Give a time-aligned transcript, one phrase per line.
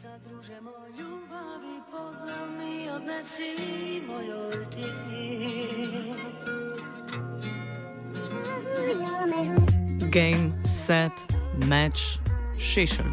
[0.00, 4.84] Srca družemo ljubavi, pozdrav mi odnesi mojoj ti.
[10.10, 11.12] Game, set,
[11.68, 12.00] match,
[12.58, 13.12] šešelj.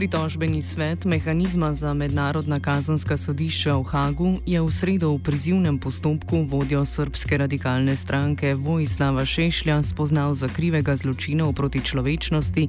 [0.00, 6.48] Pritožbeni svet mehanizma za mednarodna kazanska sodišča v Hagu je v sredo v prizivnem postopku
[6.48, 12.64] vodjo srpske radikalne stranke Vojislava Šešlja spoznal za krivega zločinov proti človečnosti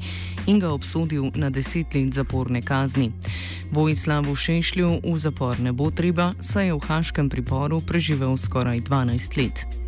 [0.51, 3.15] in ga obsodil na deset let zaporne kazni.
[3.71, 9.39] Vojislavu Šešlju v zapor ne bo treba, saj je v haškem priporu preživel skoraj 12
[9.39, 9.80] let.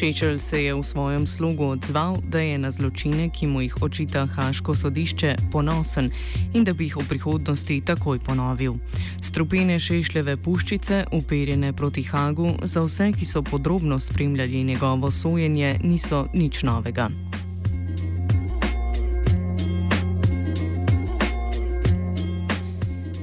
[0.00, 4.24] Šečel se je v svojem slogu odzval, da je na zločine, ki mu jih očita
[4.26, 6.08] Haško sodišče, ponosen
[6.56, 8.80] in da bi jih v prihodnosti takoj ponovil.
[9.20, 16.26] Strupene Šešljeve puščice, uperjene proti Hagu, za vse, ki so podrobno spremljali njegovo sojenje, niso
[16.32, 17.29] nič novega.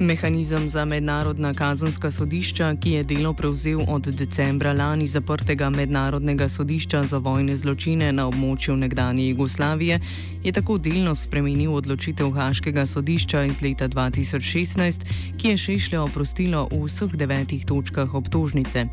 [0.00, 7.02] Mehanizem za mednarodna kazanska sodišča, ki je delo prevzel od decembra lani zaprtega mednarodnega sodišča
[7.02, 10.00] za vojne zločine na območju nekdanje Jugoslavije,
[10.44, 15.02] je tako delno spremenil odločitev Haškega sodišča iz leta 2016,
[15.36, 18.86] ki je Šešlja oprostilo v vseh devetih točkah obtožnice.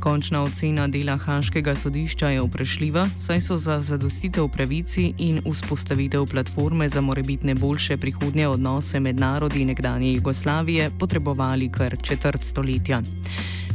[0.00, 6.88] Končna ocena dela Haškega sodišča je vprašljiva, saj so za zadostitev pravici in vzpostavitev platforme
[6.88, 10.39] za morebitne boljše prihodnje odnose med narodi nekdanje Jugoslavije.
[10.40, 13.02] Jugoslavije potrebovali kar četrt stoletja.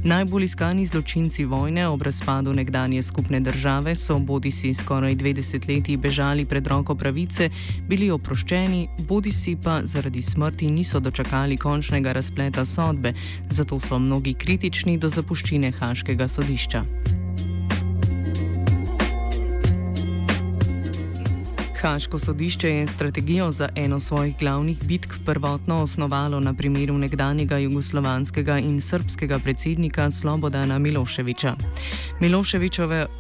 [0.03, 5.97] Najbolj iskani zločinci vojne ob razpadu nekdanje skupne države so bodi si skoraj dve desetletji
[5.97, 7.49] bežali pred roko pravice,
[7.87, 13.13] bili oproščeni, bodi si pa zaradi smrti niso dočakali končnega razpleta sodbe,
[13.49, 16.83] zato so mnogi kritični do zapuščine Haškega sodišča.
[21.85, 28.57] Haško sodišče je strategijo za eno svojih glavnih bitk prvotno osnovalo na primeru nekdanjega jugoslovanskega
[28.59, 31.55] in srpskega predsednika Slobodana Miloševiča.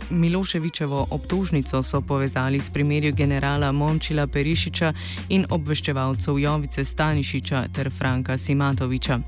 [0.09, 4.93] Miloševičevo obtožnico so povezali s primerjem generala Momčila Perišiča
[5.29, 9.19] in obveščevalcev Jovice Stanišiča ter Franka Simatoviča.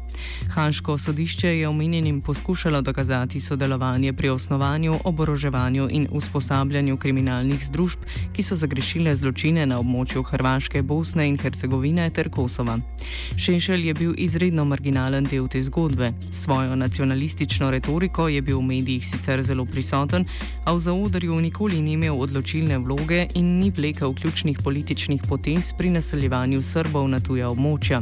[0.50, 8.00] Haško sodišče je omenjenim poskušalo dokazati sodelovanje pri osnovanju, oboroževanju in usposabljanju kriminalnih združb,
[8.34, 12.80] ki so zagrešile zločine na območju Hrvaške, Bosne in Hercegovine ter Kosova.
[13.38, 16.14] Šešelj je bil izredno marginalen del te zgodbe.
[16.32, 20.26] Svojo nacionalistično retoriko je bil v medijih sicer zelo prisoten,
[20.66, 25.90] a v zaodrju nikoli ni imel odločilne vloge in ni vlekel ključnih političnih potez pri
[25.90, 28.02] naseljevanju Srbov na tuja območja.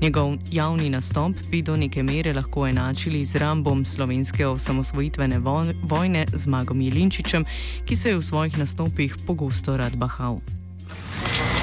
[0.00, 5.38] Njegov javni nastop bi do neke mere lahko enačili z rambom slovenske osamosvojitvene
[5.82, 7.44] vojne z Magom Jelinčičem,
[7.84, 10.40] ki se je v svojih nastopih pogosto rad bahal.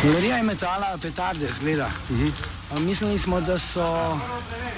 [0.04, 1.90] Galerija je metala petarde, zgleda.
[2.10, 2.28] Uh mhm.
[2.28, 2.80] -huh.
[2.80, 4.20] Mislili smo, da so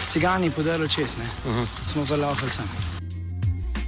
[0.10, 1.52] cigani podarili čez, ne?
[1.52, 1.66] Uh -huh.
[1.92, 3.01] smo pa lahali sem.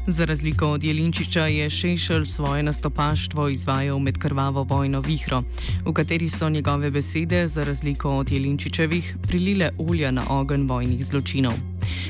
[0.08, 5.44] Za razliko od Jelinčiča je Šešelj svoje nastopaštvo izvajal med krvavo vojno Vihro,
[5.86, 11.54] v kateri so njegove besede, za razliko od Jelinčičevih, prilile olja na ogenj vojnih zločinov.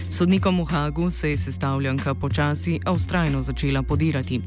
[0.09, 4.42] Sodnikom v Hagu se je sestavljanka počasi, a ustrajno začela podirati.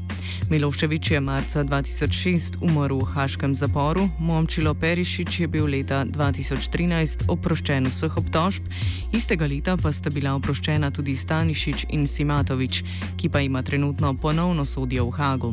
[0.47, 7.91] Miloševič je marca 2006 umrl v haškem zaporu, Momčilo Perišič je bil leta 2013 oproščen
[7.91, 8.63] vseh obtožb,
[9.11, 12.79] istega leta pa sta bila oproščena tudi Stanišič in Simatovič,
[13.19, 15.51] ki pa ima trenutno ponovno sodijo v Hagu.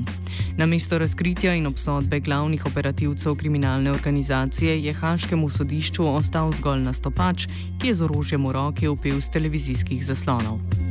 [0.54, 7.50] Na mesto razkritja in obsodbe glavnih operativcev kriminalne organizacije je haškemu sodišču ostal zgolj nastopač,
[7.82, 10.83] ki je z orožjem v roki upil z televizijskih zaslonov.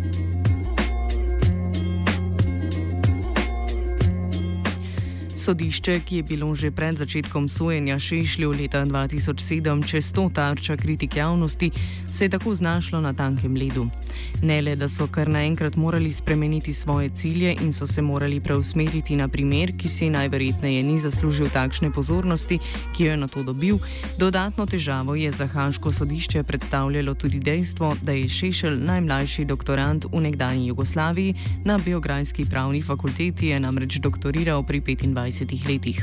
[5.43, 11.19] Sodišče, ki je bilo že pred začetkom sojenja Šešlju leta 2007 čez to tarča kritik
[11.19, 11.71] javnosti,
[12.11, 13.89] se je tako znašlo na tankem ledu.
[14.41, 19.16] Ne le, da so kar naenkrat morali spremeniti svoje cilje in so se morali preusmeriti
[19.16, 22.59] na primer, ki si najverjetneje ni zaslužil takšne pozornosti,
[22.96, 23.84] ki jo je na to dobil,
[24.17, 30.22] dodatno težavo je za Haško sodišče predstavljalo tudi dejstvo, da je Šešelj najmlajši doktorant v
[30.22, 31.35] nekdanji Jugoslaviji,
[31.66, 35.33] na Biograjski pravni fakulteti je namreč doktoriral pri 25.
[35.34, 35.97] 20 letih.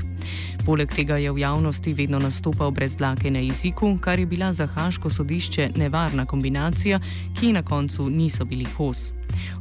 [0.67, 4.67] Poleg tega je v javnosti vedno nastopal brez dlake na jeziku, kar je bila za
[4.67, 7.00] Haško sodišče nevarna kombinacija,
[7.41, 9.12] ki na koncu niso bili kos.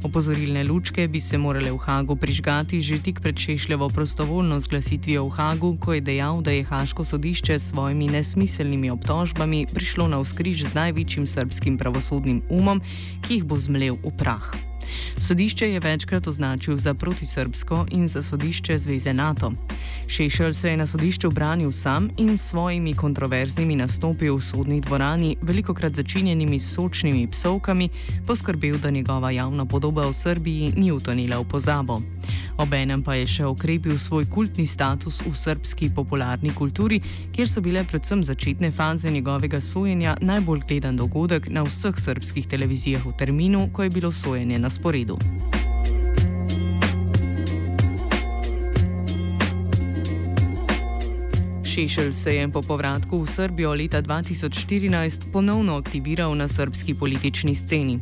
[0.02, 5.30] Opozorilne lučke bi se morale v Hagu prižgati že tik pred Šešljevo prostovoljno zglasitvijo v
[5.30, 10.64] Hagu, ko je dejal, da je Haško sodišče s svojimi nesmiselnimi obtožbami prišlo na vzkriž
[10.64, 12.82] z največjim srpskim pravosodnim umom,
[13.22, 14.69] ki jih bo zmlel v prah.
[15.18, 19.52] Sodišče je večkrat označil za protisrbsko in za sodišče Zveze NATO.
[20.08, 25.36] Šešelj se je na sodišču branil sam in s svojimi kontroverznimi nastopi v sodni dvorani,
[25.42, 27.88] veliko krat začinjenimi s sočnimi psovkami,
[28.26, 32.00] poskrbel, da njegova javna podoba v Srbiji ni utonila v pozabo.
[32.58, 37.00] Obenem pa je še okrepil svoj kultni status v srpski popularni kulturi,
[37.32, 43.06] kjer so bile predvsem začetne faze njegovega sojenja najbolj gledan dogodek na vseh srpskih televizijah
[43.06, 45.18] v terminu, ko je bilo sojenje na razporedu.
[51.70, 58.00] Šešelj se je po povratku v Srbijo leta 2014 ponovno aktiviral na srpski politični sceni.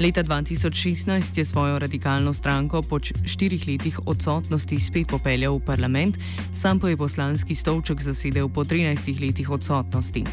[0.00, 6.18] Leta 2016 je svojo radikalno stranko po štirih letih odsotnosti spet popeljal v parlament,
[6.52, 10.24] sam pa je poslanski stolček zasedel po 13 letih odsotnosti.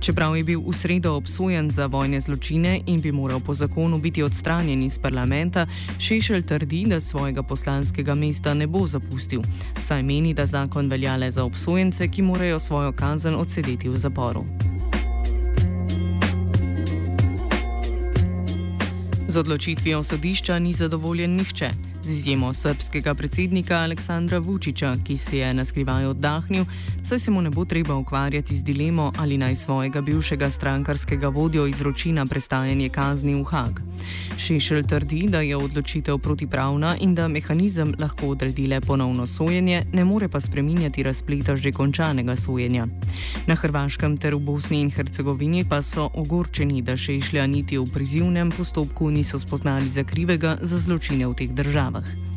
[0.00, 4.22] Čeprav je bil v sredo obsojen za vojne zločine in bi moral po zakonu biti
[4.22, 5.66] odstranjen iz parlamenta,
[5.98, 9.40] Šešelj trdi, da svojega poslanskega mesta ne bo zapustil,
[9.80, 14.44] saj meni, da zakon velja le za obsojence, ki morajo svojo kazen odsedeti v zaporu.
[19.28, 21.70] Z odločitvijo sodišča ni zadovoljen nihče
[22.06, 26.64] z izjemo srpskega predsednika Aleksandra Vučiča, ki se je na skrivaj oddahnil,
[27.04, 31.66] saj se mu ne bo treba ukvarjati z dilemo, ali naj svojega bivšega strankarskega vodjo
[31.66, 33.80] izroči na prestajanje kazni v Hag.
[34.38, 40.04] Šešelj trdi, da je odločitev protipravna in da mehanizem lahko odredi le ponovno sojenje, ne
[40.04, 42.86] more pa spreminjati razpleta že končanega sojenja.
[43.46, 48.50] Na Hrvaškem ter v Bosni in Hercegovini pa so ogorčeni, da Šešlja niti v prizivnem
[48.50, 52.35] postopku niso spoznali za krivega za zločine v teh državah državah.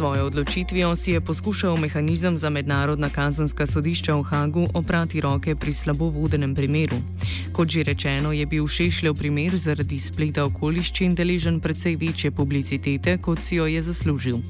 [0.00, 5.74] Svojo odločitvijo si je poskušal mehanizem za mednarodna kazanska sodišča v Hagu oprati roke pri
[5.74, 6.96] slabo vodenem primeru.
[7.52, 13.44] Kot že rečeno, je bil Šešljev primer zaradi spleta okoliščin deležen precej večje publicitete, kot
[13.44, 14.40] si jo je zaslužil.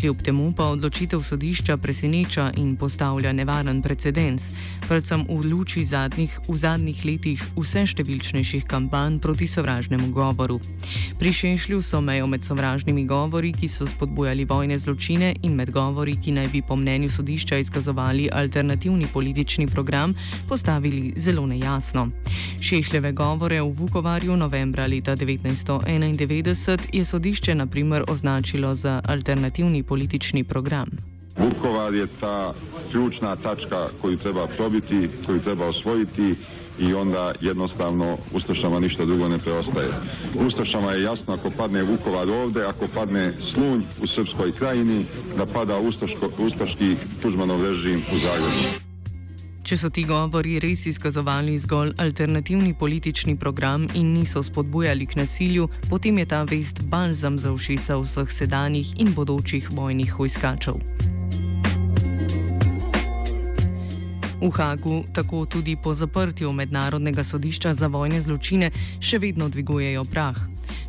[0.00, 4.52] Kljub temu pa odločitev sodišča preseneča in postavlja nevaren precedens,
[4.88, 10.60] predvsem v luči zadnjih, v zadnjih letih vse številčnejših kampanj proti sovražnemu govoru.
[11.18, 14.89] Pri Šešlju so mejo med sovražnimi govori, ki so spodbujali vojne zločine,
[15.42, 20.14] in med govori, ki naj bi po mnenju sodišča izkazovali alternativni politični program,
[20.48, 22.10] postavili zelo nejasno.
[22.60, 30.44] Šešljeve govore v Vukovarju novembra leta 1991 je sodišče na primer označilo za alternativni politični
[30.44, 31.09] program.
[31.38, 32.54] Vukovar je ta
[32.90, 36.34] ključna tačka koju treba probiti, koju treba osvojiti
[36.78, 39.88] i onda jednostavno Ustašama ništa drugo ne preostaje.
[40.46, 45.04] Ustašama je jasno ako padne Vukovar ovde, ako padne Slunj u Srpskoj krajini,
[45.36, 48.90] da pada Ustaško, Ustaški Tužmanov režim u Zagrebu.
[49.62, 55.68] Če so ti govori res izkazovali zgolj alternativni politični program in niso spodbujali k nasilju,
[55.90, 60.80] potem je ta vest balzam za ušesa vseh sedanjih in bodočih vojnih vojskačev.
[64.40, 68.70] V Hagu tako tudi po zaprtju Mednarodnega sodišča za vojne zločine
[69.00, 70.36] še vedno dvigujejo prah.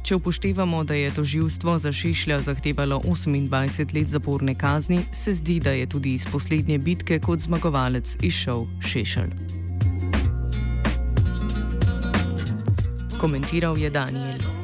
[0.04, 5.72] Če upoštevamo, da je toživstvo za Šešlja zahtevalo 28 let zaporne kazni, se zdi, da
[5.72, 9.36] je tudi iz poslednje bitke kot zmagovalec išel Šešelj.
[13.20, 14.61] Komentiral je Daniel.